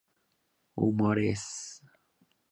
[0.77, 1.83] Humor es...